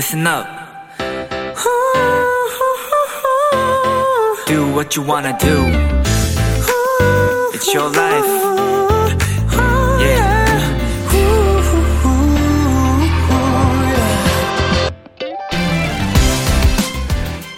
[0.00, 0.46] listen up.
[4.46, 5.66] Do what you wanna do.
[7.52, 8.24] It's your life.
[10.00, 10.40] Yeah.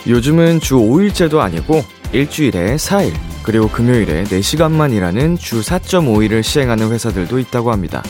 [0.09, 3.13] 요즘은 주 5일제도 아니고 일주일에 4일,
[3.45, 8.03] 그리고 금요일에 4시간만 일하는 주 4.5일을 시행하는 회사들도 있다고 합니다.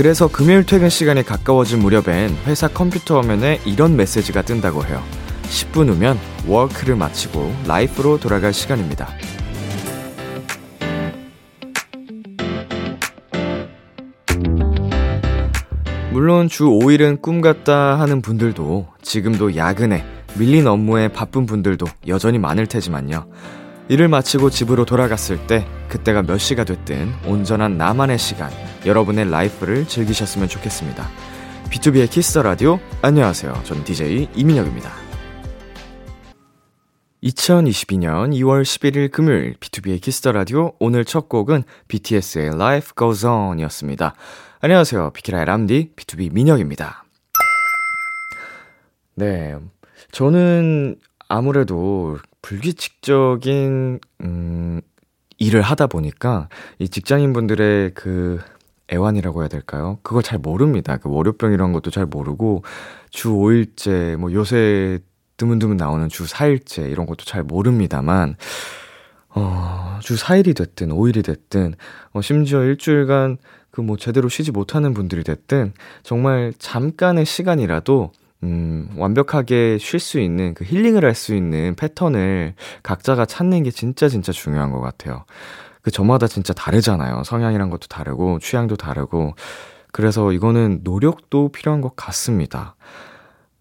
[0.00, 5.02] 그래서 금요일 퇴근 시간이 가까워진 무렵엔 회사 컴퓨터 화면에 이런 메시지가 뜬다고 해요.
[5.42, 9.10] 10분 후면 work를 마치고 life로 돌아갈 시간입니다.
[16.12, 20.02] 물론 주 5일은 꿈 같다 하는 분들도 지금도 야근에
[20.38, 23.26] 밀린 업무에 바쁜 분들도 여전히 많을 테지만요.
[23.90, 28.50] 일을 마치고 집으로 돌아갔을 때 그때가 몇 시가 됐든 온전한 나만의 시간,
[28.86, 31.08] 여러분의 life를 즐기셨으면 좋겠습니다.
[31.70, 33.60] B2B의 키스터 라디오 안녕하세요.
[33.64, 34.90] 저는 DJ 이민혁입니다.
[37.22, 44.14] 2022년 2월 11일 금요일 B2B의 키스터 라디오 오늘 첫 곡은 BTS의 Life Goes On이었습니다.
[44.60, 45.10] 안녕하세요.
[45.10, 47.04] 비키라의 람디 BTOB 민혁입니다.
[49.14, 49.56] 네.
[50.12, 50.96] 저는
[51.28, 54.80] 아무래도 불규칙적인 음
[55.38, 58.40] 일을 하다 보니까 이 직장인분들의 그
[58.92, 59.98] 애환이라고 해야 될까요?
[60.02, 60.96] 그걸 잘 모릅니다.
[60.96, 62.64] 그 월요병 이런 것도 잘 모르고
[63.10, 64.98] 주 5일째 뭐 요새
[65.36, 68.36] 드문드문 나오는 주 4일째 이런 것도 잘 모릅니다만
[69.34, 71.74] 어, 주 4일이 됐든 5일이 됐든
[72.12, 73.38] 어, 심지어 일주일간
[73.70, 80.54] 그 뭐 제대로 쉬지 못하는 분들이 됐든 정말 잠깐의 시간이라도 음, 완벽하게 쉴 수 있는,
[80.54, 85.24] 그 힐링을 할 수 있는 패턴을 각자가 찾는 게 진짜 진짜 중요한 것 같아요.
[85.82, 87.24] 그 저마다 진짜 다르잖아요.
[87.24, 89.34] 성향이란 것도 다르고, 취향도 다르고.
[89.92, 92.76] 그래서 이거는 노력도 필요한 것 같습니다.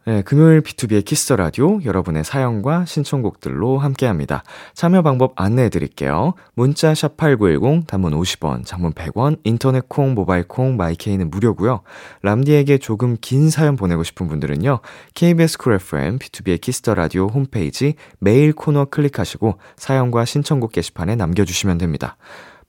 [0.05, 4.43] 네, 금요일 B2B의 키스터 라디오 여러분의 사연과 신청곡들로 함께합니다.
[4.73, 6.33] 참여 방법 안내해 드릴게요.
[6.55, 11.81] 문자 샵 8910 단문 50원, 장문 100원, 인터넷 콩, 모바일 콩, 마이케이는 무료고요.
[12.23, 14.79] 람디에게 조금 긴 사연 보내고 싶은 분들은요.
[15.13, 21.77] KBS 쿨 FM B2B의 키스터 라디오 홈페이지 메일 코너 클릭하시고 사연과 신청곡 게시판에 남겨 주시면
[21.77, 22.15] 됩니다.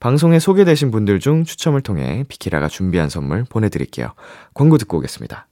[0.01, 4.13] 방송에 소개되신 분들 중 추첨을 통해 비키라가 준비한 선물 보내 드릴게요.
[4.53, 5.47] 광고 듣고 오겠습니다.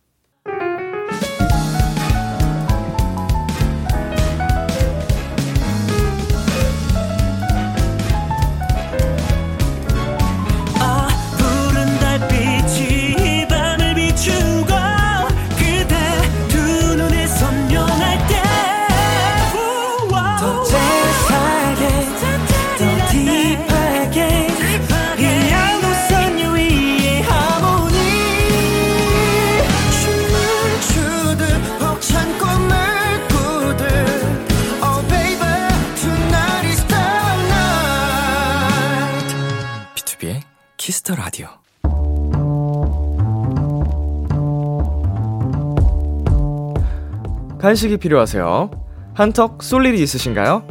[47.70, 48.72] 간식이 필요하세요?
[49.14, 50.64] 한턱 쏠 일이 있으신가요?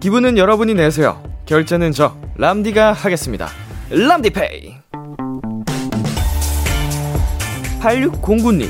[0.00, 1.22] 기분은 여러분이 내세요.
[1.46, 3.48] 결제는 저 람디가 하겠습니다.
[3.88, 4.76] 람디페이.
[7.80, 8.68] 8609님.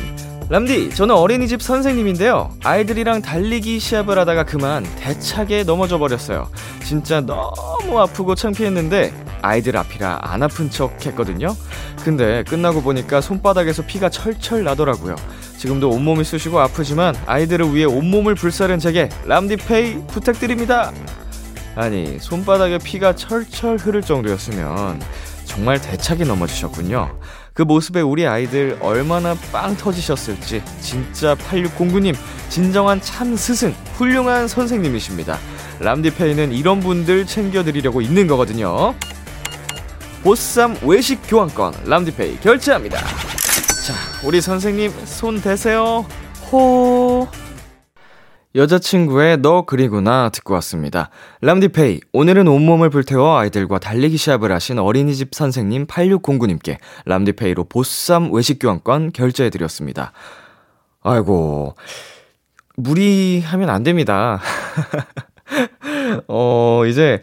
[0.48, 2.52] 람디, 저는 어린이집 선생님인데요.
[2.62, 6.48] 아이들이랑 달리기 시합을 하다가 그만 대차게 넘어져 버렸어요.
[6.84, 11.56] 진짜 너무 아프고 창피했는데 아이들 앞이라 안 아픈 척 했거든요.
[12.04, 15.16] 근데 끝나고 보니까 손바닥에서 피가 철철 나더라고요.
[15.58, 20.92] 지금도 온몸이 쑤시고 아프지만 아이들을 위해 온몸을 불사른 제게 람디페이 부탁드립니다.
[21.74, 25.00] 아니, 손바닥에 피가 철철 흐를 정도였으면
[25.44, 27.18] 정말 대차게 넘어지셨군요.
[27.54, 32.14] 그 모습에 우리 아이들 얼마나 빵 터지셨을지 진짜 8609님
[32.48, 35.38] 진정한 참 스승 훌륭한 선생님이십니다.
[35.80, 38.94] 람디페이는 이런 분들 챙겨드리려고 있는 거거든요.
[40.22, 42.98] 보쌈 외식 교환권 람디페이 결제합니다.
[44.18, 46.04] 자, 우리 선생님 손 대세요.
[46.50, 47.28] 호.
[48.54, 51.10] 여자친구의 너 그리구나 듣고 왔습니다.
[51.42, 59.12] 람디페이, 오늘은 온몸을 불태워 아이들과 달리기 시합을 하신 어린이집 선생님 8609님께 람디페이로 보쌈 외식 교환권
[59.12, 60.12] 결제해드렸습니다.
[61.02, 61.76] 아이고,
[62.76, 64.40] 무리하면 안 됩니다.
[66.26, 67.20] 어, 이제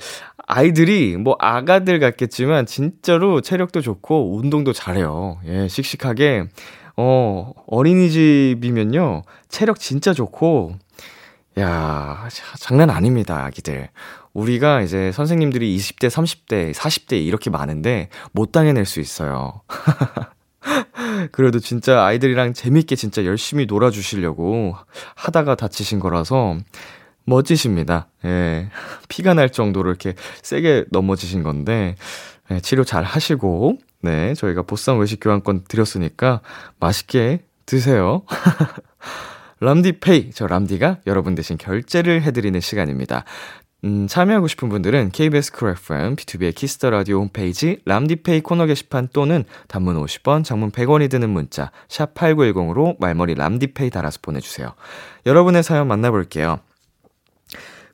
[0.48, 5.40] 아이들이 뭐 아가들 같겠지만 진짜로 체력도 좋고 운동도 잘해요.
[5.48, 6.46] 예, 씩씩하게
[6.98, 9.24] 어, 어린이집이면요.
[9.50, 10.76] 체력 진짜 좋고
[11.60, 12.28] 야,
[12.60, 13.90] 장난 아닙니다, 아기들.
[14.34, 19.62] 우리가 이제 선생님들이 20대, 30대, 40대 이렇게 많은데 못 당해낼 수 있어요.
[21.32, 24.76] 그래도 진짜 아이들이랑 재밌게 진짜 열심히 놀아주시려고
[25.16, 26.58] 하다가 다치신 거라서
[27.26, 28.08] 멋지십니다.
[28.26, 28.70] 예.
[29.08, 30.14] 피가 날 정도로 이렇게
[30.44, 31.96] 세게 넘어지신 건데,
[32.52, 34.36] 예, 치료 잘 하시고, 네.
[34.36, 36.42] 저희가 보쌈 외식 교환권 드렸으니까
[36.80, 38.22] 맛있게 드세요.
[39.60, 43.26] 람디페이, 저 람디가 여러분 대신 결제를 해드리는 시간입니다.
[43.84, 49.44] 음, 참여하고 싶은 분들은 KBS 쿨 FM, B2B의 키스터 라디오 홈페이지 람디페이 코너 게시판 또는
[49.68, 54.74] 단문 50원, 장문 100원이 드는 문자 샵 8910으로 말머리 람디페이 달아서 보내주세요.
[55.26, 56.60] 여러분의 사연 만나볼게요.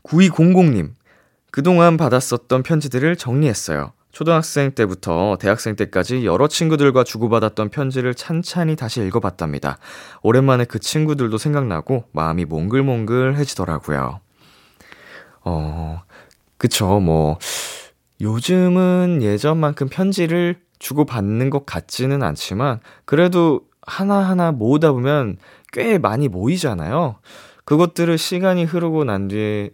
[0.04, 0.92] 9200님,
[1.52, 3.94] 그동안 받았었던 편지들을 정리했어요.
[4.12, 9.78] 초등학생 때부터 대학생 때까지 여러 친구들과 주고받았던 편지를 찬찬히 다시 읽어봤답니다.
[10.22, 14.19] 오랜만에 그 친구들도 생각나고 마음이 몽글몽글해지더라고요.
[15.44, 16.02] 어,
[16.58, 17.38] 그쵸, 뭐,
[18.19, 25.38] 요즘은 예전만큼 편지를 주고받는 것 같지는 않지만, 그래도 하나하나 모으다 보면
[25.72, 27.16] 꽤 많이 모이잖아요.
[27.66, 29.72] 그것들을 시간이 흐르고 난 뒤에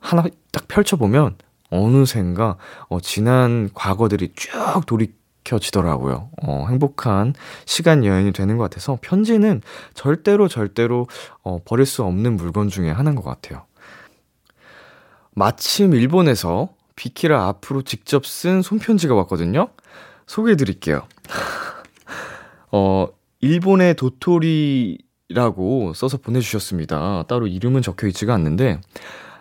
[0.00, 1.36] 하나 딱 펼쳐보면,
[1.70, 2.56] 어느샌가,
[2.88, 4.50] 어, 지난 과거들이 쭉
[4.86, 6.30] 돌이켜지더라고요.
[6.42, 7.34] 어, 행복한
[7.64, 9.62] 시간 여행이 되는 것 같아서 편지는
[9.94, 11.06] 절대로 절대로,
[11.42, 13.64] 어, 버릴 수 없는 물건 중에 하나인 것 같아요.
[15.34, 19.68] 마침 일본에서 비키라 앞으로 직접 쓴 손편지가 왔거든요?
[20.26, 21.06] 소개해 드릴게요.
[22.72, 23.06] 어,
[23.40, 27.24] 일본의 도토리라고 써서 보내주셨습니다.
[27.28, 28.80] 따로 이름은 적혀 있지가 않는데,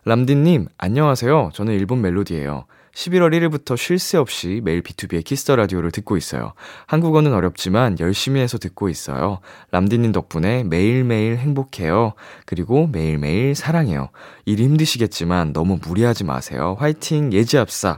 [0.08, 1.50] 람디님, 안녕하세요.
[1.54, 2.66] 저는 일본 멜로디예요.
[2.94, 6.54] 11월 1일부터 쉴 새 없이 매일 B2B의 키스터 라디오를 듣고 있어요.
[6.86, 9.40] 한국어는 어렵지만 열심히 해서 듣고 있어요.
[9.72, 12.14] 람디님 덕분에 매일매일 행복해요.
[12.46, 14.10] 그리고 매일매일 사랑해요.
[14.46, 16.78] 일 힘드시겠지만 너무 무리하지 마세요.
[16.80, 17.98] 화이팅, 예지앞사.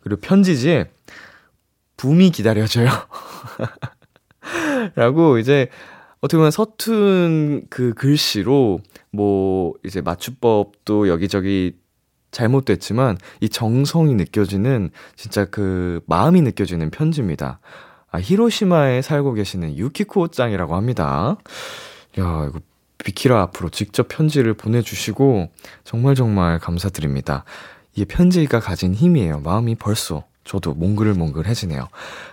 [0.00, 0.84] 그리고 편지지,
[1.96, 2.90] 붐이 기다려져요.
[4.94, 5.68] 라고 이제
[6.20, 8.80] 어떻게 보면 서툰 그 글씨로
[9.12, 11.76] 뭐 이제 맞춤법도 여기저기
[12.30, 17.60] 잘못됐지만 이 정성이 느껴지는 진짜 그 마음이 느껴지는 편지입니다.
[18.10, 21.36] 아, 히로시마에 살고 계시는 유키코 짱이라고 합니다.
[22.18, 22.60] 야, 이거
[22.98, 25.50] 비키라 앞으로 직접 편지를 보내주시고
[25.84, 27.44] 정말 정말 감사드립니다.
[27.94, 29.40] 이게 편지가 가진 힘이에요.
[29.40, 31.88] 마음이 벌써 저도 몽글몽글해지네요.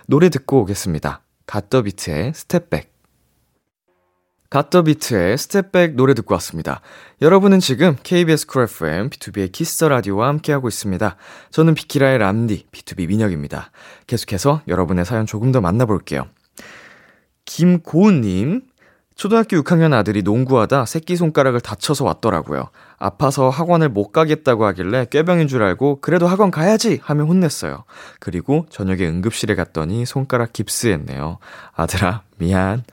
[0.06, 1.22] 노래 듣고 오겠습니다.
[1.46, 2.93] 갓더비트의 스텝백.
[4.54, 6.80] 갓더비트의 스텝백 노래 듣고 왔습니다.
[7.20, 11.16] 여러분은 지금 KBS 쿨 FM, B2B의 키스터 라디오와 함께하고 있습니다.
[11.50, 13.72] 저는 비키라의 람디, BTOB 민혁입니다.
[14.06, 16.28] 계속해서 여러분의 사연 조금 더 만나볼게요.
[17.46, 18.62] 김고은님,
[19.16, 22.68] 초등학교 6학년 아들이 농구하다 새끼손가락을 다쳐서 왔더라고요.
[22.96, 27.84] 아파서 학원을 못 가겠다고 하길래 꾀병인 줄 알고 그래도 학원 가야지 하며 혼냈어요.
[28.20, 31.38] 그리고 저녁에 응급실에 갔더니 손가락 깁스했네요.
[31.74, 32.84] 아들아, 미안.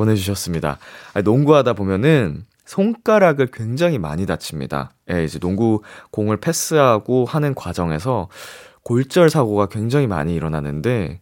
[0.00, 0.78] 보내주셨습니다.
[1.24, 4.92] 농구하다 보면은 손가락을 굉장히 많이 다칩니다.
[5.12, 8.28] 예, 이제 농구 공을 패스하고 하는 과정에서
[8.82, 11.20] 골절 사고가 굉장히 많이 일어나는데,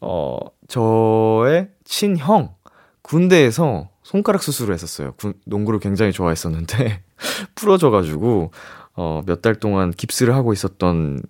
[0.00, 0.36] 어,
[0.68, 2.54] 저의 친형,
[3.02, 5.14] 군대에서 손가락 수술을 했었어요.
[5.16, 7.02] 군, 농구를 굉장히 좋아했었는데,
[7.56, 8.52] 부러져가지고,
[8.94, 11.22] 어, 몇 달 동안 깁스를 하고 있었던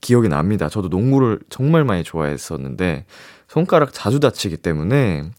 [0.00, 0.68] 기억이 납니다.
[0.68, 3.06] 저도 농구를 정말 많이 좋아했었는데,
[3.48, 5.30] 손가락 자주 다치기 때문에,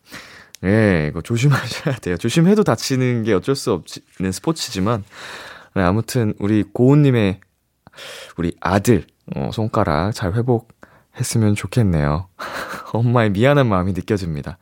[0.65, 2.17] 예, 이거 조심하셔야 돼요.
[2.17, 5.03] 조심해도 다치는 게 어쩔 수 없는 스포츠지만,
[5.75, 7.39] 네, 아무튼, 우리 고은님의,
[8.37, 12.27] 우리 아들, 어, 손가락 잘 회복했으면 좋겠네요.
[12.93, 14.57] 엄마의 미안한 마음이 느껴집니다.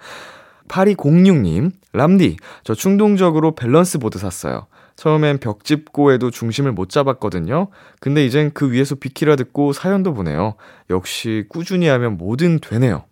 [0.67, 4.67] 8206님, 람디, 저 충동적으로 밸런스 보드 샀어요.
[4.97, 7.69] 처음엔 벽 짚고에도 중심을 못 잡았거든요.
[7.99, 10.55] 근데 이젠 그 위에서 비키라 듣고 사연도 보내요.
[10.89, 13.05] 역시 꾸준히 하면 뭐든 되네요.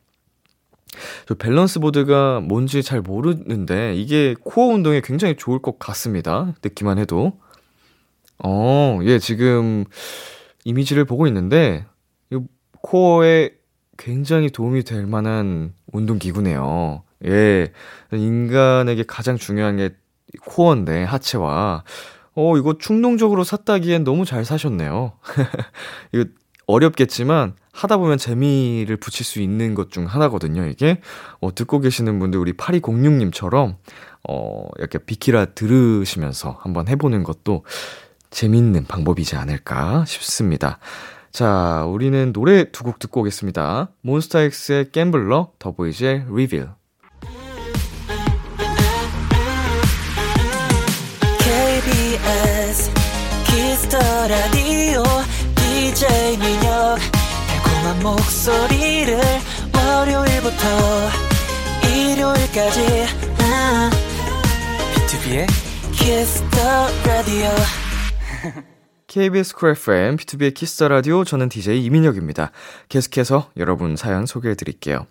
[1.27, 6.53] 저 밸런스 보드가 뭔지 잘 모르는데 이게 코어 운동에 굉장히 좋을 것 같습니다.
[6.61, 7.39] 듣기만 해도.
[8.43, 9.85] 어, 예, 지금
[10.63, 11.85] 이미지를 보고 있는데
[12.31, 12.39] 이
[12.81, 13.51] 코어에
[13.97, 17.03] 굉장히 도움이 될 만한 운동 기구네요.
[17.25, 17.71] 예.
[18.11, 19.91] 인간에게 가장 중요한 게
[20.41, 21.83] 코어인데 하체와
[22.35, 25.13] 어, 이거 충동적으로 샀다기엔 너무 잘 사셨네요.
[26.11, 26.25] 이거
[26.67, 31.01] 어렵겠지만 하다 보면 재미를 붙일 수 있는 것 중 하나거든요, 이게.
[31.41, 33.75] 어, 듣고 계시는 분들, 우리 8206님처럼,
[34.29, 37.63] 어, 이렇게 비키라 들으시면서 한번 해보는 것도
[38.31, 40.79] 재밌는 방법이지 않을까 싶습니다.
[41.31, 43.89] 자, 우리는 노래 두 곡 듣고 오겠습니다.
[44.01, 46.69] 몬스타엑스의 Gambler, 더보이즈의 Reveal.
[51.55, 52.91] KBS
[53.45, 53.97] Kiss the
[54.27, 55.03] Radio
[55.95, 56.97] DJ 민혁
[57.47, 59.17] 달콤한 목소리를
[59.73, 61.25] 월요일부터
[62.55, 63.05] 새벽까지
[63.39, 63.89] 아,
[64.93, 65.47] BTOB의
[65.93, 67.51] Kiss the Radio
[69.07, 72.51] KBS 쿨 FM, B2B의 키스터 라디오, 저는 DJ 이민혁입니다.
[72.89, 75.07] 계속해서 여러분 사연 소개해 드릴게요.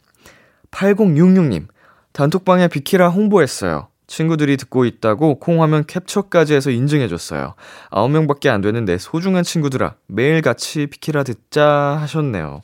[0.70, 1.68] 8066님,
[2.12, 3.88] 단톡방에 비키라 홍보했어요.
[4.06, 7.54] 친구들이 듣고 있다고 콩화면 캡처까지 해서 인증해줬어요.
[7.90, 12.62] 9명밖에 안 되는 내 소중한 친구들아, 매일 같이 비키라 듣자 하셨네요.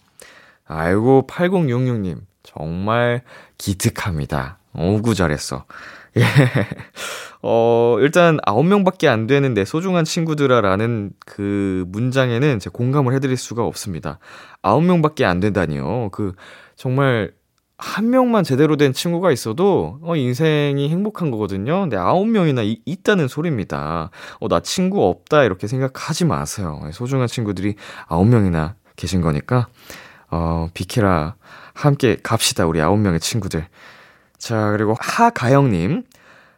[0.66, 3.22] 아이고, 8066님, 정말
[3.58, 4.58] 기특합니다.
[4.72, 5.64] 어구, 잘했어.
[6.16, 6.22] 예.
[7.42, 14.18] 어, 일단 9명밖에 안 되는 내 소중한 친구들아라는 그 문장에는 제 공감을 해드릴 수가 없습니다.
[14.62, 16.10] 9명밖에 안 된다니요.
[16.10, 16.34] 그,
[16.76, 17.32] 정말
[17.80, 21.80] 한 명만 제대로 된 친구가 있어도 어, 인생이 행복한 거거든요.
[21.80, 24.10] 근데 아홉 명이나 이, 있다는 소리입니다.
[24.38, 26.78] 어, 나 친구 없다 이렇게 생각하지 마세요.
[26.92, 29.68] 소중한 친구들이 아홉 명이나 계신 거니까
[30.30, 31.36] 어, 비키라
[31.72, 33.66] 함께 갑시다 우리 아홉 명의 친구들.
[34.36, 36.04] 자 그리고 하가영님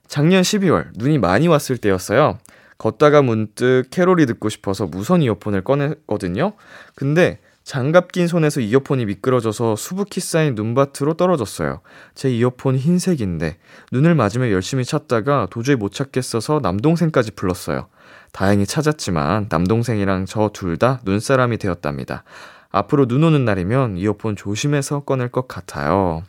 [0.09, 2.39] 작년 12월 눈이 많이 왔을 때였어요.
[2.79, 6.55] 걷다가 문득 캐롤이 듣고 싶어서 무선 이어폰을 꺼냈거든요.
[6.97, 11.81] 근데 장갑 낀 손에서 이어폰이 미끄러져서 수북히 쌓인 눈밭으로 떨어졌어요.
[12.15, 13.59] 제 이어폰 흰색인데
[13.93, 17.87] 눈을 맞으며 열심히 찾다가 도저히 못 찾겠어서 남동생까지 불렀어요.
[18.33, 22.25] 다행히 찾았지만 남동생이랑 저 둘 다 눈사람이 되었답니다.
[22.71, 26.23] 앞으로 눈 오는 날이면 이어폰 조심해서 꺼낼 것 같아요.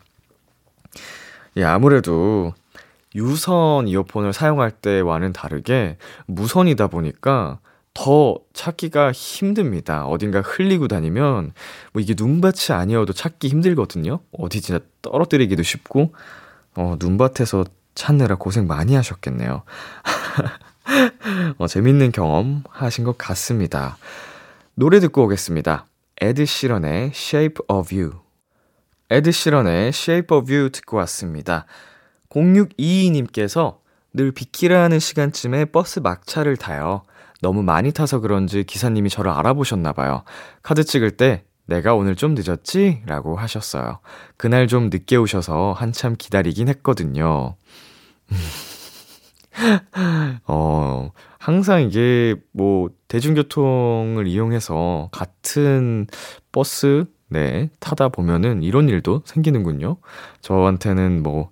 [1.58, 2.54] 예, 아무래도
[3.16, 7.60] 유선 이어폰을 사용할 때와는 다르게 무선이다 보니까
[7.94, 10.06] 더 찾기가 힘듭니다.
[10.06, 11.54] 어딘가 흘리고 다니면
[11.92, 14.20] 뭐 이게 눈밭이 아니어도 찾기 힘들거든요.
[14.32, 16.14] 어디 진짜 떨어뜨리기도 쉽고
[16.76, 19.64] 어, 눈밭에서 찾느라 고생 많이 하셨겠네요.
[21.58, 23.98] 어, 재밌는 경험 하신 것 같습니다.
[24.74, 25.86] 노래 듣고 오겠습니다.
[26.20, 28.14] 에드 시런의 Shape of You.
[29.12, 31.66] 에드 시런의 Shape of You 듣고 왔습니다.
[32.30, 33.78] 0622님께서
[34.14, 37.04] 늘 비키라 하는 시간쯤에 버스 막차를 타요.
[37.44, 40.24] 너무 많이 타서 그런지 기사님이 저를 알아보셨나봐요.
[40.64, 43.04] 카드 찍을 때 내가 오늘 좀 늦었지?
[43.06, 44.00] 라고 하셨어요.
[44.38, 47.58] 그날 좀 늦게 오셔서 한참 기다리긴 했거든요.
[50.48, 56.08] 어, 항상 이게 뭐 대중교통을 이용해서 같은
[56.54, 59.98] 버스, 네, 타다 보면은 이런 일도 생기는군요.
[60.40, 61.52] 저한테는 뭐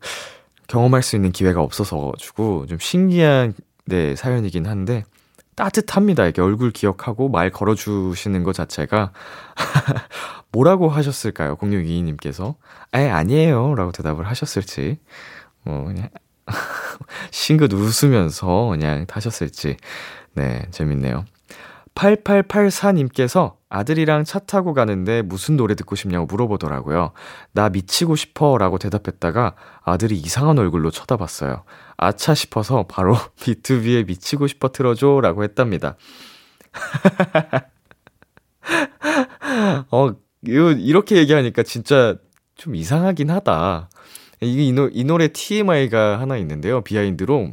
[0.67, 3.53] 경험할 수 있는 기회가 없어서 가지고 좀 신기한
[3.85, 5.03] 네, 사연이긴 한데
[5.55, 6.23] 따뜻합니다.
[6.23, 9.11] 이렇게 얼굴 기억하고 말 걸어주시는 것 자체가.
[10.51, 11.55] 뭐라고 하셨을까요?
[11.57, 12.55] 0622님께서.
[12.93, 13.75] 에, 아니에요.
[13.75, 14.99] 라고 대답을 하셨을지.
[15.63, 16.09] 뭐, 그냥,
[17.31, 19.77] 싱긋 웃으면서 그냥 타셨을지.
[20.33, 21.25] 네, 재밌네요.
[21.95, 27.11] 8884님께서 아들이랑 차 타고 가는데 무슨 노래 듣고 싶냐고 물어보더라고요.
[27.53, 31.63] 나 미치고 싶어 라고 대답했다가 아들이 이상한 얼굴로 쳐다봤어요.
[31.97, 35.95] 아차 싶어서 바로 B2B에 미치고 싶어 틀어줘 라고 했답니다.
[39.91, 42.15] 어, 이렇게 얘기하니까 진짜
[42.55, 43.89] 좀 이상하긴 하다.
[44.41, 46.81] 이게 이, 노, 이 노래 TMI가 하나 있는데요.
[46.81, 47.51] behind로.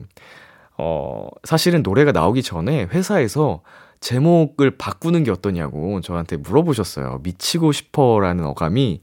[0.79, 3.63] 어, 사실은 노래가 나오기 전에 회사에서
[4.01, 7.21] 제목을 바꾸는 게 어떠냐고 저한테 물어보셨어요.
[7.23, 9.01] 미치고 싶어라는 어감이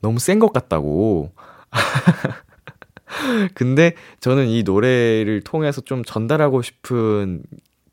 [0.00, 1.32] 너무 센 것 같다고.
[3.54, 7.42] 근데 저는 이 노래를 통해서 좀 전달하고 싶은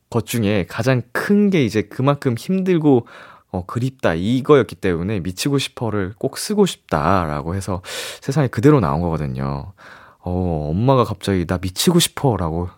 [0.10, 3.08] 것 중에 가장 큰 게 이제 그만큼 힘들고
[3.52, 7.82] 어, 그립다 이거였기 때문에 미치고 싶어를 꼭 쓰고 싶다라고 해서
[8.22, 9.74] 세상에 그대로 나온 거거든요.
[10.20, 12.70] 어, 엄마가 갑자기 나 미치고 싶어라고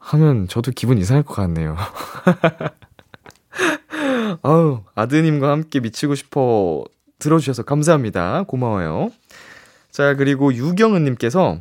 [0.00, 1.76] 하면 저도 기분 이상할 것 같네요.
[4.42, 6.84] 아우, 아드님과 함께 미치고 싶어
[7.18, 8.44] 들어주셔서 감사합니다.
[8.44, 9.10] 고마워요.
[9.90, 11.60] 자, 그리고 유경은님께서,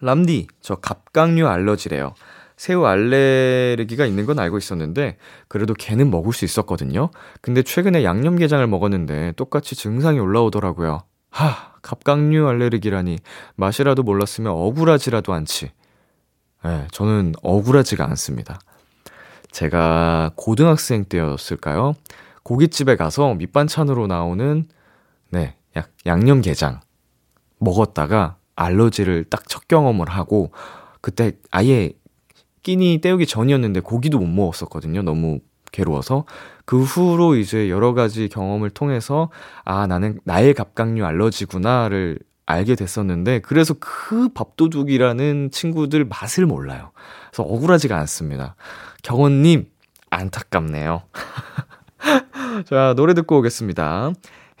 [0.00, 2.14] 람디, 저 갑각류 알러지래요.
[2.56, 5.16] 새우 알레르기가 있는 건 알고 있었는데,
[5.48, 7.10] 그래도 걔는 먹을 수 있었거든요.
[7.40, 11.02] 근데 최근에 양념게장을 먹었는데, 똑같이 증상이 올라오더라고요.
[11.30, 13.18] 하, 갑각류 알레르기라니,
[13.56, 15.70] 맛이라도 몰랐으면 억울하지라도 않지.
[16.64, 18.58] 네, 저는 억울하지가 않습니다.
[19.50, 21.94] 제가 고등학생 때였을까요?
[22.42, 24.66] 고깃집에 가서 밑반찬으로 나오는,
[25.30, 26.80] 네, 약, 양념게장.
[27.58, 30.50] 먹었다가 알러지를 딱 첫 경험을 하고,
[31.00, 31.92] 그때 아예
[32.62, 35.02] 끼니 때우기 전이었는데 고기도 못 먹었었거든요.
[35.02, 35.38] 너무
[35.72, 36.24] 괴로워서.
[36.64, 39.30] 그 후로 이제 여러 가지 경험을 통해서,
[39.64, 46.92] 아, 나는 나의 갑각류 알러지구나를 알게 됐었는데 그래서 그 밥도둑이라는 친구들 맛을 몰라요.
[47.30, 48.54] 그래서 억울하지가 않습니다.
[49.02, 49.66] 경원님
[50.10, 51.02] 안타깝네요.
[52.70, 54.12] 자 노래 듣고 오겠습니다.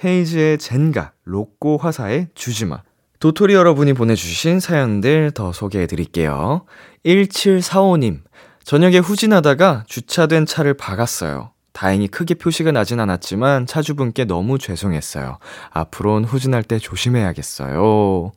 [0.04, 2.82] 헤이즈의 젠가, 로꼬 화사의 주지마,
[3.18, 6.66] 도토리 여러분이 보내주신 사연들 더 소개해 드릴게요.
[7.04, 8.20] 1745님,
[8.62, 11.52] 저녁에 후진하다가 주차된 차를 박았어요.
[11.76, 15.36] 다행히 크게 표시가 나진 않았지만 차주분께 너무 죄송했어요.
[15.72, 18.32] 앞으로는 후진할 때 조심해야겠어요.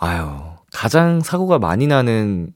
[0.00, 0.30] 아유,
[0.72, 2.54] 가장 사고가 많이 나는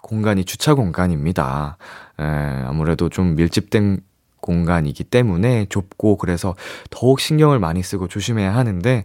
[0.00, 1.76] 공간이 주차 공간입니다.
[2.18, 4.00] 에, 아무래도 좀 밀집된
[4.40, 6.54] 공간이기 때문에 좁고 그래서
[6.88, 9.04] 더욱 신경을 많이 쓰고 조심해야 하는데,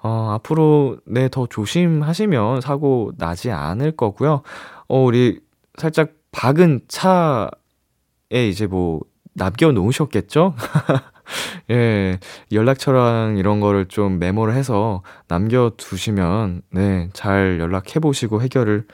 [0.00, 4.42] 어, 앞으로 네, 더 조심하시면 사고 나지 않을 거고요.
[4.86, 5.40] 어, 우리
[5.76, 9.00] 살짝 박은 차에 이제 뭐
[9.36, 10.54] 남겨 놓으셨겠죠?
[11.70, 12.18] 예,
[12.52, 18.86] 연락처랑 이런 거를 좀 메모를 해서 남겨 두시면, 네, 잘 연락해 보시고 해결을,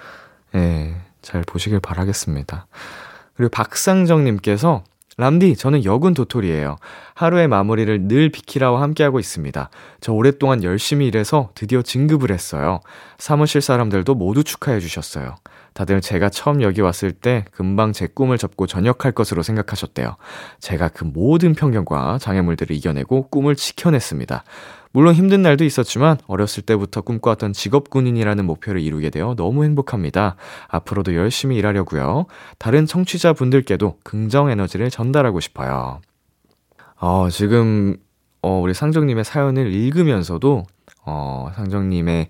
[0.54, 2.66] 예, 잘 보시길 바라겠습니다.
[3.34, 4.84] 그리고 박상정님께서
[5.18, 6.76] 람디, 저는 여군 도토리예요.
[7.14, 9.68] 하루의 마무리를 늘 비키라와 함께하고 있습니다.
[10.00, 12.80] 저 오랫동안 열심히 일해서 드디어 진급을 했어요.
[13.18, 15.36] 사무실 사람들도 모두 축하해 주셨어요.
[15.74, 20.16] 다들 제가 처음 여기 왔을 때 금방 제 꿈을 접고 전역할 것으로 생각하셨대요.
[20.60, 24.44] 제가 그 모든 편견과 장애물들을 이겨내고 꿈을 지켜냈습니다.
[24.92, 30.36] 물론 힘든 날도 있었지만 어렸을 때부터 꿈꿔왔던 직업 군인이라는 목표를 이루게 되어 너무 행복합니다.
[30.68, 32.26] 앞으로도 열심히 일하려고요.
[32.58, 36.00] 다른 청취자분들께도 긍정 에너지를 전달하고 싶어요.
[37.00, 37.96] 어, 지금
[38.42, 40.64] 어, 우리 상정님의 사연을 읽으면서도
[41.06, 42.28] 어, 상정님의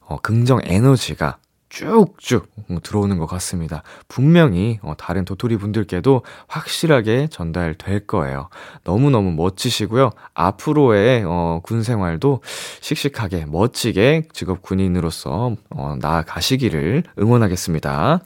[0.00, 1.38] 어, 긍정 에너지가
[1.72, 2.48] 쭉쭉
[2.82, 3.82] 들어오는 것 같습니다.
[4.06, 8.50] 분명히 어, 다른 도토리 분들께도 확실하게 전달될 거예요.
[8.84, 10.10] 너무너무 멋지시고요.
[10.34, 12.42] 앞으로의 어, 군 생활도
[12.80, 18.20] 씩씩하게 멋지게 직업 군인으로서 어, 나아가시기를 응원하겠습니다.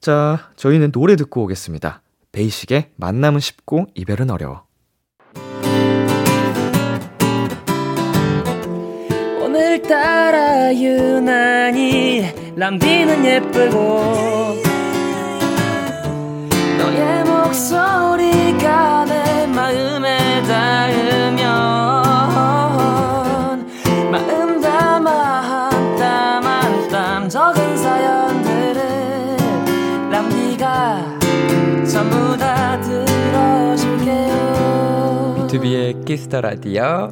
[0.00, 2.00] 자, 저희는 노래 듣고 오겠습니다.
[2.32, 4.64] 베이식의 만남은 쉽고 이별은 어려워.
[9.44, 14.56] 오늘따라 유난히 람디는 예쁘고
[16.78, 21.42] 너의 목소리가 내 마음에 닿으면
[24.10, 28.80] 마음 담아 한 땀 한 땀 적은 사연들을
[30.10, 31.18] 람디가
[31.90, 34.32] 전부 다 들어줄게요
[35.48, 37.08] 비투비의 키스 더 라디오.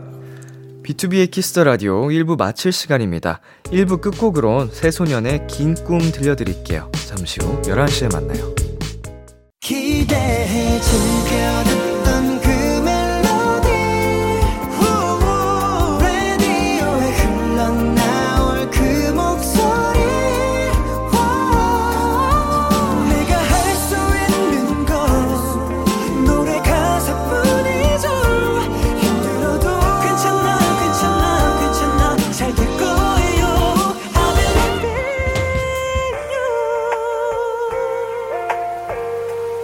[0.90, 3.40] 비투비의 키스 더 라디오 1부 마칠 시간입니다.
[3.64, 6.90] 1부 끝곡으론 새소년의 긴 꿈 들려드릴게요.
[7.06, 8.54] 잠시 후 11시에 만나요.
[9.60, 11.79] 기대해 즐겨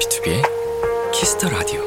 [0.06, 0.42] 비투비의
[1.12, 1.80] 키스 더 라디오.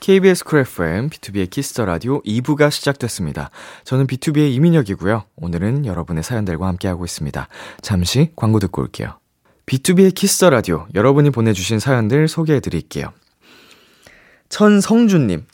[0.00, 3.50] KBS 쿨 FM, 비투비의 키스 더 라디오 2부가 시작됐습니다.
[3.84, 5.24] 저는 비투비의 이민혁이고요.
[5.36, 7.48] 오늘은 여러분의 사연들과 함께하고 있습니다.
[7.80, 9.18] 잠시 광고 듣고 올게요.
[9.64, 13.12] 비투비의 키스 더 라디오, 여러분이 보내주신 사연들 소개해 드릴게요.
[14.50, 15.46] 천성준님,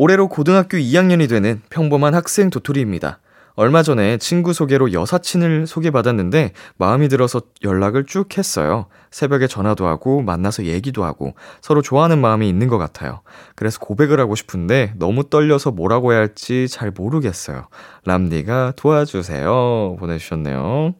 [0.00, 3.18] 올해로 고등학교 2학년이 되는 평범한 학생 도토리입니다.
[3.56, 8.86] 얼마 전에 친구 소개로 여사친을 소개받았는데 마음이 들어서 연락을 쭉 했어요.
[9.10, 13.22] 새벽에 전화도 하고 만나서 얘기도 하고 서로 좋아하는 마음이 있는 것 같아요.
[13.56, 17.66] 그래서 고백을 하고 싶은데 너무 떨려서 뭐라고 해야 할지 잘 모르겠어요.
[18.04, 19.96] 람디가 도와주세요.
[19.98, 20.94] 보내주셨네요.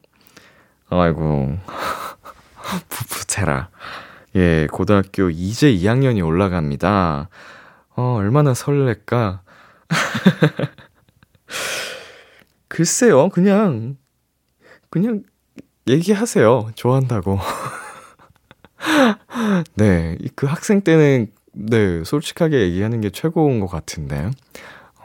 [0.89, 1.53] 아이고.
[2.89, 3.69] 풋풋해라.
[4.35, 7.29] 예, 고등학교 이제 2학년이 올라갑니다.
[7.99, 9.41] 어, 얼마나 설렐까.
[12.69, 13.97] 글쎄요, 그냥,
[14.89, 15.23] 그냥
[15.85, 16.71] 얘기하세요.
[16.75, 17.39] 좋아한다고.
[19.75, 24.31] 네, 그 학생 때는, 네, 솔직하게 얘기하는 게 최고인 것 같은데,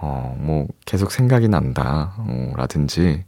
[0.00, 3.24] 어, 뭐, 계속 생각이 난다, 어, 라든지,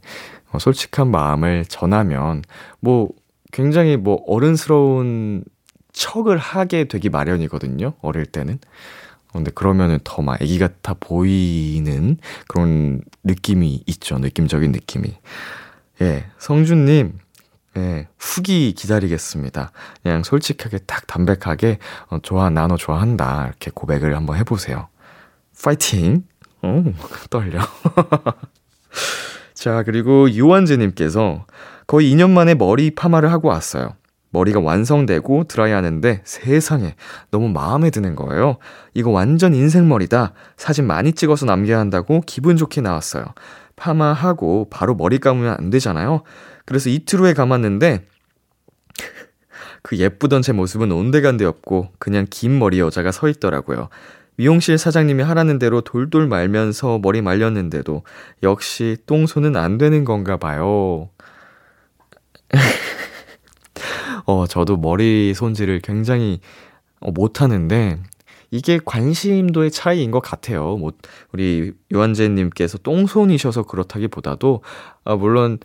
[0.53, 2.41] 어, 솔직한 마음을 전하면,
[2.79, 3.09] 뭐,
[3.51, 5.43] 굉장히 뭐, 어른스러운
[5.91, 8.59] 척을 하게 되기 마련이거든요, 어릴 때는.
[9.31, 14.17] 근데 그러면은 더 막 애기 같아 보이는 그런 느낌이 있죠.
[14.19, 15.13] 느낌적인 느낌이.
[16.01, 17.17] 예, 성준님,
[17.77, 19.71] 예, 후기 기다리겠습니다.
[20.03, 23.47] 그냥 솔직하게 딱 담백하게, 어, 좋아, 나너 좋아한다.
[23.47, 24.87] 이렇게 고백을 한번 해보세요.
[25.63, 26.23] 파이팅!
[26.61, 26.83] 어,
[27.29, 27.59] 떨려.
[29.53, 31.45] 자, 그리고 유원재님께서
[31.87, 33.95] 거의 2년 만에 머리 파마를 하고 왔어요.
[34.29, 36.95] 머리가 완성되고 드라이 하는데 세상에
[37.31, 38.57] 너무 마음에 드는 거예요.
[38.93, 40.33] 이거 완전 인생머리다.
[40.57, 43.25] 사진 많이 찍어서 남겨야 한다고 기분 좋게 나왔어요.
[43.75, 46.23] 파마하고 바로 머리 감으면 안 되잖아요.
[46.65, 48.05] 그래서 이틀 후에 감았는데
[49.81, 53.89] 그 예쁘던 제 모습은 온데간데 없고 그냥 긴 머리 여자가 서 있더라고요.
[54.35, 58.03] 미용실 사장님이 하라는 대로 돌돌 말면서 머리 말렸는데도
[58.43, 61.09] 역시 똥손은 안 되는 건가 봐요.
[64.27, 66.39] 어, 저도 머리 손질을 굉장히
[66.99, 67.99] 어, 못하는데,
[68.51, 70.77] 이게 관심도의 차이인 것 같아요.
[70.77, 70.91] 뭐,
[71.33, 74.61] 우리 요한재님께서 똥손이셔서 그렇다기 보다도,
[75.05, 75.59] 아, 물론,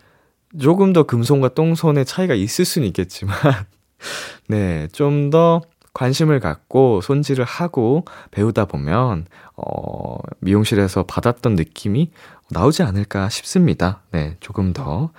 [0.60, 3.36] 조금 더 금손과 똥손의 차이가 있을 수는 있겠지만,
[4.48, 5.62] 네, 좀 더
[5.94, 12.10] 관심을 갖고 손질을 하고 배우다 보면, 어, 미용실에서 받았던 느낌이
[12.50, 14.02] 나오지 않을까 싶습니다.
[14.10, 15.10] 네, 조금 더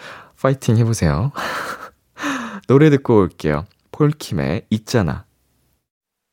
[0.41, 1.31] 파이팅 해보세요.
[2.67, 3.65] 노래 듣고 올게요.
[3.91, 5.25] 폴킴의 있잖아.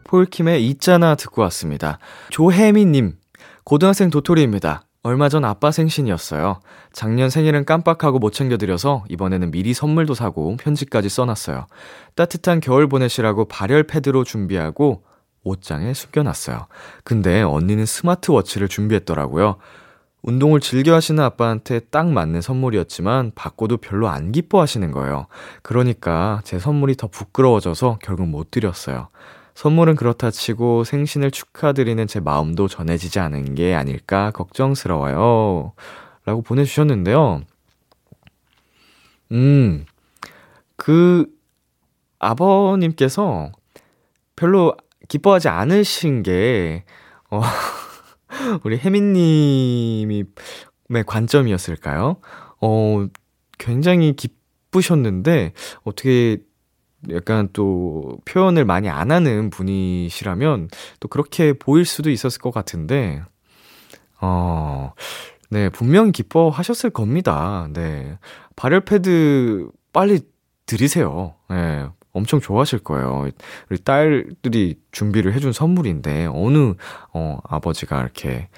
[0.04, 1.98] 폴킴의 있잖아 듣고 왔습니다.
[2.30, 3.16] 조혜미님,
[3.64, 4.84] 고등학생 도토리입니다.
[5.02, 6.60] 얼마 전 아빠 생신이었어요.
[6.92, 11.66] 작년 생일은 깜빡하고 못 챙겨드려서 이번에는 미리 선물도 사고 편지까지 써놨어요.
[12.14, 15.02] 따뜻한 겨울 보내시라고 발열 패드로 준비하고
[15.42, 16.66] 옷장에 숨겨놨어요.
[17.02, 19.56] 근데 언니는 스마트워치를 준비했더라고요.
[20.22, 25.26] 운동을 즐겨 하시는 아빠한테 딱 맞는 선물이었지만 받고도 별로 안 기뻐하시는 거예요.
[25.62, 29.08] 그러니까 제 선물이 더 부끄러워져서 결국 못 드렸어요.
[29.54, 35.72] 선물은 그렇다 치고 생신을 축하드리는 제 마음도 전해지지 않은 게 아닐까 걱정스러워요.
[36.24, 37.42] 라고 보내주셨는데요.
[39.32, 39.86] 음,
[40.76, 41.26] 그,
[42.18, 43.52] 아버님께서
[44.36, 44.76] 별로
[45.08, 46.84] 기뻐하지 않으신 게,
[47.30, 47.40] 어,
[48.64, 50.24] 우리 혜민님이
[50.92, 52.16] 의 관점이었을까요?
[52.60, 53.06] 어,
[53.58, 55.52] 굉장히 기쁘셨는데,
[55.84, 56.38] 어떻게
[57.10, 63.22] 약간 또 표현을 많이 안 하는 분이시라면 또 그렇게 보일 수도 있었을 것 같은데,
[64.20, 64.92] 어,
[65.50, 67.68] 네, 분명히 기뻐하셨을 겁니다.
[67.72, 68.18] 네.
[68.56, 70.20] 발열 패드 빨리
[70.66, 71.34] 드리세요.
[71.48, 73.28] 네, 엄청 좋아하실 거예요.
[73.70, 76.74] 우리 딸들이 준비를 해준 선물인데, 어느,
[77.12, 78.48] 어, 아버지가 이렇게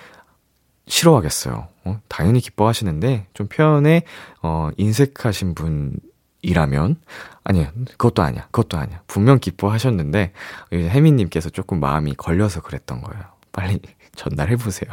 [0.87, 1.69] 싫어하겠어요.
[1.85, 4.03] 어, 당연히 기뻐하시는데, 좀 표현에,
[4.43, 5.97] 어, 인색하신 분
[6.43, 6.97] 이라면,
[7.45, 9.03] 아니야, 그것도 아니야, 그것도 아니야.
[9.07, 10.33] 분명 기뻐하셨는데,
[10.73, 13.25] 혜민님께서 조금 마음이 걸려서 그랬던 거예요.
[13.53, 13.81] 빨리
[14.17, 14.91] 전달해 보세요.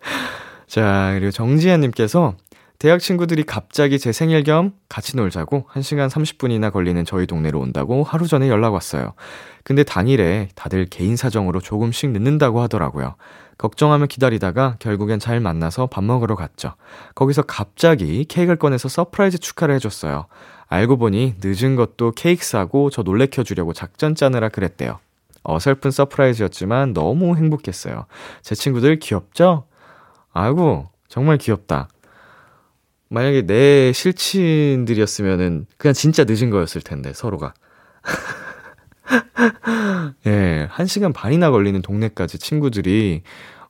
[0.66, 2.36] 자, 그리고 정지현님께서
[2.82, 8.26] 대학 친구들이 갑자기 제 생일 겸 같이 놀자고 1시간 30분이나 걸리는 저희 동네로 온다고 하루
[8.26, 9.12] 전에 연락 왔어요.
[9.62, 13.14] 근데 당일에 다들 개인 사정으로 조금씩 늦는다고 하더라고요.
[13.56, 16.74] 걱정하며 기다리다가 결국엔 잘 만나서 밥 먹으러 갔죠.
[17.14, 20.26] 거기서 갑자기 케이크를 꺼내서 서프라이즈 축하를 해줬어요.
[20.66, 24.98] 알고 보니 늦은 것도 케이크 사고 저 놀래켜 주려고 작전 짜느라 그랬대요.
[25.44, 28.06] 어설픈 서프라이즈였지만 너무 행복했어요.
[28.42, 29.66] 제 친구들 귀엽죠?
[30.32, 31.86] 아이고, 정말 귀엽다.
[33.12, 37.52] 만약에 내 실친들이었으면은 그냥 진짜 늦은 거였을 텐데, 서로가.
[40.26, 43.22] 예, 한 시간 반이나 걸리는 동네까지 친구들이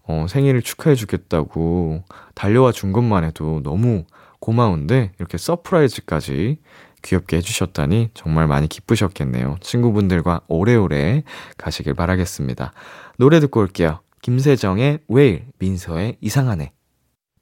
[0.05, 4.05] 어, 생일을 축하해 주겠다고 달려와 준 것만 해도 너무
[4.39, 6.59] 고마운데 이렇게 서프라이즈까지
[7.03, 9.57] 귀엽게 해주셨다니 정말 많이 기쁘셨겠네요.
[9.61, 11.25] 친구분들과 오래오래
[11.59, 12.73] 가시길 바라겠습니다.
[13.19, 14.01] 노래 듣고 올게요.
[14.23, 16.73] 김세정의 웨일, 민서의 이상하네.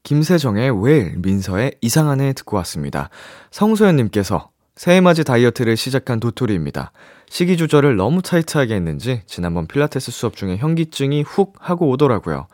[0.03, 3.11] 김세정의 웨일, 민서의 이상하네 듣고 왔습니다.
[3.51, 6.93] 성소연님께서 새해맞이 다이어트를 시작한 도토리입니다.
[7.29, 12.47] 식이 조절을 너무 타이트하게 했는지 지난번 필라테스 수업 중에 현기증이 훅 하고 오더라고요.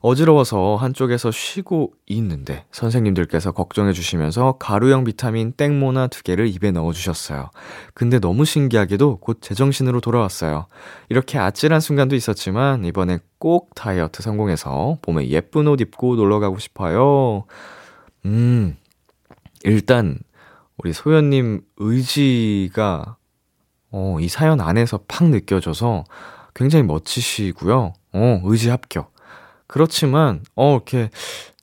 [0.00, 7.50] 어지러워서 한쪽에서 쉬고 있는데 선생님들께서 걱정해 주시면서 가루형 비타민 땡모나 두 개를 입에 넣어 주셨어요.
[7.94, 10.66] 근데 너무 신기하게도 곧 제정신으로 돌아왔어요.
[11.08, 17.44] 이렇게 아찔한 순간도 있었지만 이번에 꼭 다이어트 성공해서 봄에 예쁜 옷 입고 놀러 가고 싶어요.
[18.24, 18.76] 음.
[19.64, 20.18] 일단
[20.76, 23.16] 우리 소연 님 의지가
[23.90, 26.04] 어, 이 사연 안에서 팍 느껴져서
[26.54, 27.92] 굉장히 멋지시고요.
[28.12, 29.12] 어, 의지 합격.
[29.68, 31.10] 그렇지만, 어, 이렇게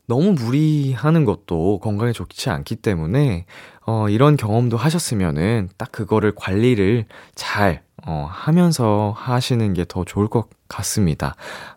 [0.08, 3.46] 너무 무리하는 것도 건강에 좋지 않기 때문에,
[3.86, 10.48] 어, 이런 경험도 하셨으면은 딱 그거를 관리를 잘, 어, 하면서 하시는 게 더 좋을 것
[10.68, 11.36] 같습니다.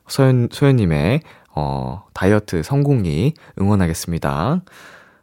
[0.09, 1.23] 소연, 소연님의,
[1.55, 4.63] 어, 다이어트 성공이 응원하겠습니다.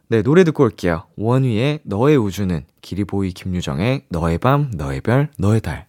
[0.08, 1.04] 네, 노래 듣고 올게요.
[1.16, 5.86] 원위의 너의 우주는, 기리보이 김유정의 너의 밤, 너의 별, 너의 달.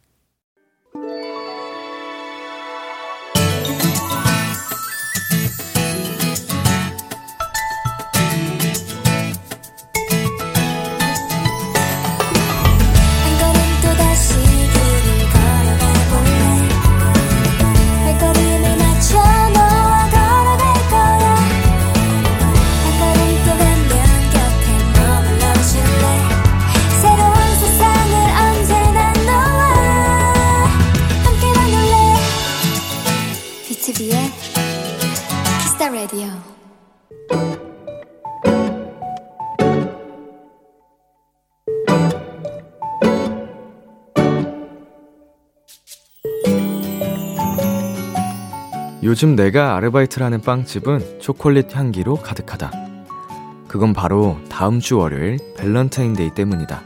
[49.08, 52.74] 요즘 내가 아르바이트를 하는 빵집은 초콜릿 향기로 가득하다.
[53.70, 56.82] 그건 바로 다음 주 월요일 밸런타인데이 때문이다.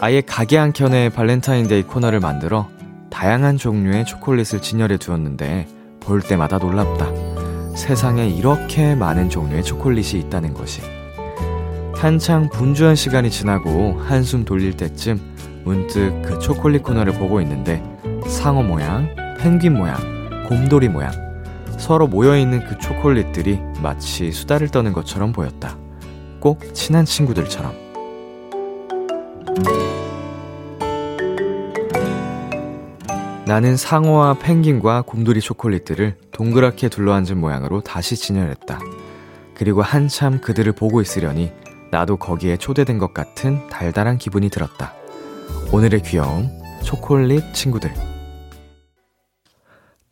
[0.00, 2.68] 아예 가게 한 켠에 발렌타인데이 코너를 만들어
[3.10, 5.68] 다양한 종류의 초콜릿을 진열해 두었는데
[6.00, 7.06] 볼 때마다 놀랍다.
[7.76, 10.82] 세상에 이렇게 많은 종류의 초콜릿이 있다는 것이.
[11.94, 15.20] 한창 분주한 시간이 지나고 한숨 돌릴 때쯤
[15.62, 17.80] 문득 그 초콜릿 코너를 보고 있는데
[18.26, 20.13] 상어 모양, 펭귄 모양,
[20.48, 21.12] 곰돌이 모양,
[21.78, 25.76] 서로 모여있는 그 초콜릿들이 마치 수다를 떠는 것처럼 보였다.
[26.40, 27.72] 꼭 친한 친구들처럼.
[33.46, 38.80] 나는 상어와 펭귄과 곰돌이 초콜릿들을 동그랗게 둘러앉은 모양으로 다시 진열했다.
[39.54, 41.52] 그리고 한참 그들을 보고 있으려니
[41.90, 44.94] 나도 거기에 초대된 것 같은 달달한 기분이 들었다.
[45.72, 46.50] 오늘의 귀여움,
[46.82, 48.13] 초콜릿 친구들.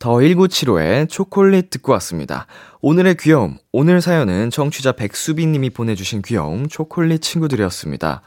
[0.03, 2.45] 더 1975의 초콜릿 듣고 왔습니다.
[2.81, 8.21] 오늘의 귀여움, 오늘 사연은 청취자 백수빈님이 보내주신 귀여움, 초콜릿 친구들이었습니다.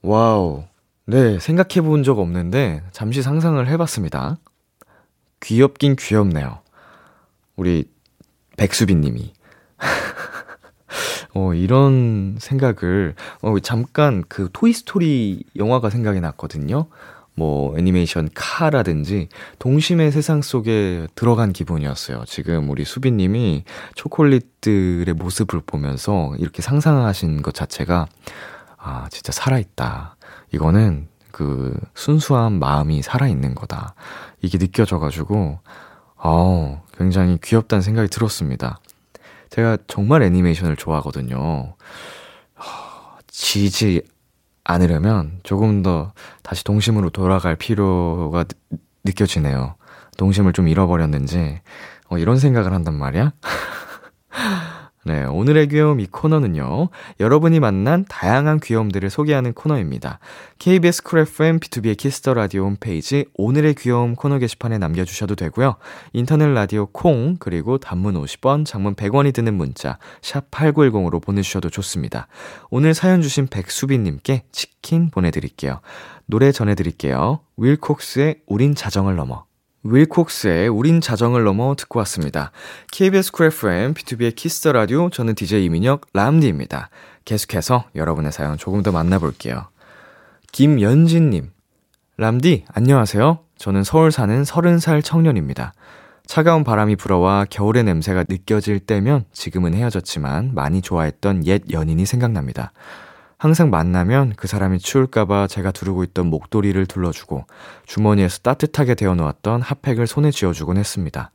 [0.00, 0.64] 와우.
[1.04, 4.38] 네, 생각해 본 적 없는데, 잠시 상상을 해봤습니다.
[5.40, 6.60] 귀엽긴 귀엽네요.
[7.56, 7.84] 우리,
[8.56, 9.34] 백수빈님이.
[11.34, 16.86] 어, 이런 생각을, 어, 잠깐 그 토이스토리 영화가 생각이 났거든요.
[17.38, 19.28] 뭐, 애니메이션 카라든지,
[19.60, 22.24] 동심의 세상 속에 들어간 기분이었어요.
[22.26, 28.06] 지금 우리 수빈님이 초콜릿들의 모습을 보면서 이렇게 상상하신 것 자체가,
[28.76, 30.16] 아, 진짜 살아있다.
[30.52, 33.94] 이거는 그 순수한 마음이 살아있는 거다.
[34.42, 35.60] 이게 느껴져가지고,
[36.16, 38.80] 어 굉장히 귀엽다는 생각이 들었습니다.
[39.50, 41.76] 제가 정말 애니메이션을 좋아하거든요.
[43.28, 44.02] 지지
[44.68, 48.54] 않으려면 조금 더 다시 동심으로 돌아갈 필요가 느,
[49.04, 49.74] 느껴지네요.
[50.18, 51.60] 동심을 좀 잃어버렸는지,
[52.08, 53.32] 어, 이런 생각을 한단 말이야?
[55.08, 60.18] 네, 오늘의 귀여움 이 코너는요, 여러분이 만난 다양한 귀여움들을 소개하는 코너입니다.
[60.58, 65.76] KBS 쿨 FM 비투비의 키스 더 라디오 홈페이지 오늘의 귀여움 코너 게시판에 남겨 주셔도 되고요.
[66.12, 72.26] 인터넷 라디오 콩, 그리고 단문 50원, 장문 100원이 드는 문자, 샵 8910으로 보내 주셔도 좋습니다.
[72.68, 75.80] 오늘 사연 주신 백수빈 님께 치킨 보내 드릴게요.
[76.26, 77.40] 노래 전해 드릴게요.
[77.56, 79.47] 윌콕스의 우린 자정을 넘어.
[79.90, 82.52] 윌콕스의 우린 자정을 넘어 듣고 왔습니다.
[82.92, 86.90] KBS 쿨 FM, 비투비의 키스 더 라디오, 저는 DJ 이민혁, 람디입니다.
[87.24, 89.68] 계속해서 여러분의 사연 조금 더 만나볼게요.
[90.52, 91.50] 김연진님,
[92.16, 93.38] 람디, 안녕하세요.
[93.58, 95.72] 저는 서울 사는 30살 청년입니다.
[96.26, 102.72] 차가운 바람이 불어와 겨울의 냄새가 느껴질 때면 지금은 헤어졌지만 많이 좋아했던 옛 연인이 생각납니다.
[103.38, 107.46] 항상 만나면 그 사람이 추울까봐 제가 두르고 있던 목도리를 둘러주고
[107.86, 111.30] 주머니에서 따뜻하게 데워 놓았던 핫팩을 손에 쥐어주곤 했습니다.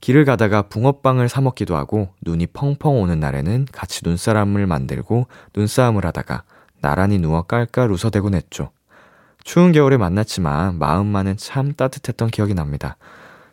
[0.00, 6.44] 길을 가다가 붕어빵을 사 먹기도 하고 눈이 펑펑 오는 날에는 같이 눈사람을 만들고 눈싸움을 하다가
[6.82, 8.70] 나란히 누워 깔깔 웃어대곤 했죠.
[9.42, 12.98] 추운 겨울에 만났지만 마음만은 참 따뜻했던 기억이 납니다.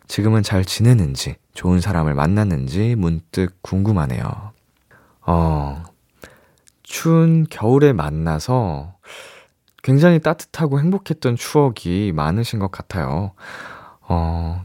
[0.06, 4.52] 지금은 잘 지내는지, 좋은 사람을 만났는지 문득 궁금하네요.
[5.22, 5.82] 어,
[6.86, 8.94] 추운 겨울에 만나서
[9.82, 13.32] 굉장히 따뜻하고 행복했던 추억이 많으신 것 같아요.
[14.02, 14.64] 어,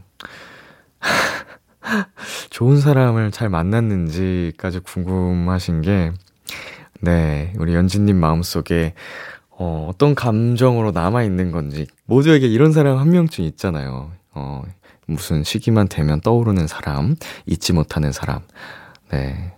[2.50, 6.12] 좋은 사람을 잘 만났는지까지 궁금하신 게,
[7.00, 8.94] 네, 우리 연진님 마음속에
[9.50, 14.12] 어, 어떤 감정으로 남아있는 건지, 모두에게 이런 사람 한 명쯤 있잖아요.
[14.32, 14.62] 어,
[15.06, 18.40] 무슨 시기만 되면 떠오르는 사람, 잊지 못하는 사람.
[19.10, 19.54] 네.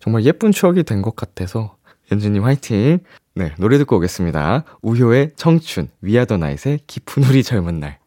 [0.00, 1.75] 정말 예쁜 추억이 된 것 같아서,
[2.12, 3.00] 연진님 화이팅!
[3.34, 4.64] 네, 노래 듣고 오겠습니다.
[4.82, 7.98] 우효의 청춘, 위아더 나잇의 깊은 우리 젊은 날.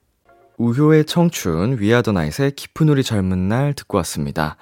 [0.57, 4.55] 우효의 청춘, 위아더 나잇의 깊은 우리 젊은 날 듣고 왔습니다.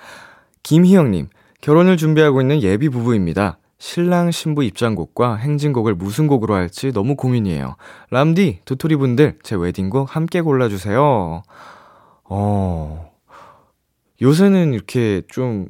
[0.63, 1.29] 김희영님,
[1.61, 3.59] 결혼을 준비하고 있는 예비 부부입니다.
[3.77, 7.75] 신랑 신부 입장곡과 행진곡을 무슨 곡으로 할지 너무 고민이에요.
[8.09, 11.43] 람디, 도토리 분들, 제 웨딩곡 함께 골라주세요.
[12.23, 13.11] 어,
[14.19, 15.67] 요새는 이렇게 좀,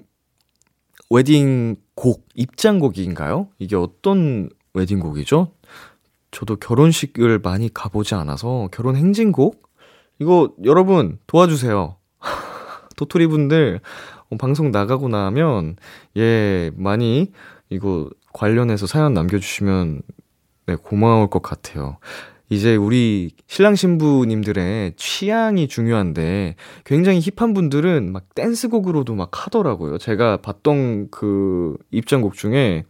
[1.09, 3.49] 웨딩곡, 입장곡인가요?
[3.59, 5.51] 이게 어떤 웨딩곡이죠?
[6.31, 9.67] 저도 결혼식을 많이 가보지 않아서 결혼 행진곡?
[10.19, 11.95] 이거 여러분 도와주세요.
[12.97, 13.79] 도토리 분들
[14.29, 15.77] 어, 방송 나가고 나면
[16.17, 17.31] 예 많이
[17.69, 20.01] 이거 관련해서 사연 남겨주시면
[20.65, 21.97] 네 고마울 것 같아요.
[22.49, 26.55] 이제 우리 신랑 신부님들의 취향이 중요한데
[26.85, 29.97] 굉장히 힙한 분들은 막 댄스곡으로도 막 하더라고요.
[29.97, 32.85] 제가 봤던 그 입장곡 중에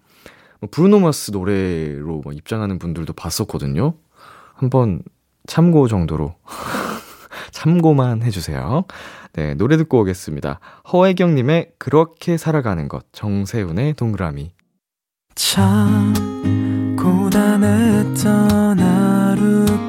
[0.59, 3.95] 뭐 브루노마스 노래로 뭐 입장하는 분들도 봤었거든요.
[4.53, 5.01] 한번
[5.47, 6.35] 참고 정도로
[7.51, 8.85] 참고만 해주세요.
[9.33, 10.59] 네, 노래 듣고 오겠습니다.
[10.91, 14.51] 허혜경님의 그렇게 살아가는 것, 정세훈의 동그라미.
[15.35, 16.13] 참
[16.97, 18.79] 고단했던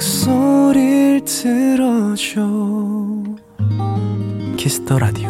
[0.00, 2.40] 목소리를 들어줘
[4.56, 5.28] 키스터 라디오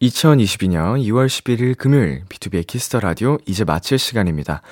[0.00, 4.62] 2022년 2월 11일 금요일 비투비의 키스 더 라디오 이제 마칠 시간입니다.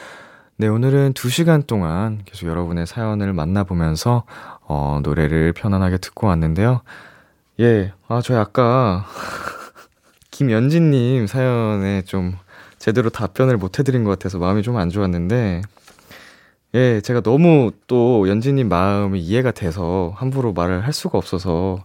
[0.57, 4.23] 네, 오늘은 2시간 동안 계속 여러분의 사연을 만나보면서
[4.61, 6.83] 어, 노래를 편안하게 듣고 왔는데요.
[7.59, 9.05] 예, 아, 저 아까
[10.31, 12.37] 김연진님 사연에 좀
[12.79, 15.63] 제대로 답변을 못 해드린 것 같아서 마음이 좀 안 좋았는데,
[16.75, 21.83] 예, 제가 너무 또 연진님 마음이 이해가 돼서 함부로 말을 할 수가 없어서,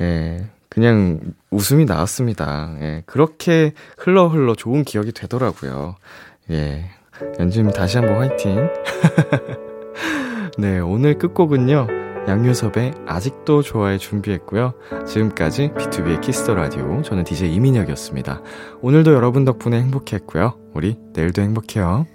[0.00, 2.76] 예, 그냥 웃음이 나왔습니다.
[2.80, 5.96] 예, 그렇게 흘러 흘러 좋은 기억이 되더라고요.
[6.50, 6.90] 예,
[7.40, 8.68] 연진님 다시 한번 화이팅.
[10.58, 11.86] 네, 오늘 끝곡은요.
[12.28, 14.74] 양요섭의 아직도 좋아해 준비했고요.
[15.06, 18.42] 지금까지 비투비의 키스 더 라디오 저는 DJ 이민혁이었습니다.
[18.82, 20.52] 오늘도 여러분 덕분에 행복했고요.
[20.74, 22.06] 우리 내일도 행복해요.